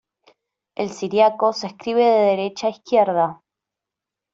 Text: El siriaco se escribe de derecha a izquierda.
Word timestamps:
El 0.73 0.89
siriaco 0.89 1.53
se 1.53 1.67
escribe 1.67 2.03
de 2.03 2.25
derecha 2.31 2.65
a 2.65 2.69
izquierda. 2.71 3.41